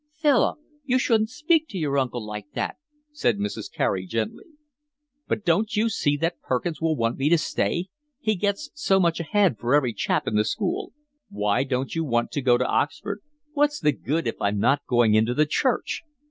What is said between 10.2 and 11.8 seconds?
in the school." "Why